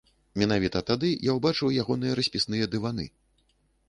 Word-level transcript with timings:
Менавіта 0.43 0.79
тады 0.89 1.11
я 1.29 1.35
ўбачыў 1.39 1.71
ягоныя 1.83 2.15
распісныя 2.21 2.71
дываны. 2.77 3.05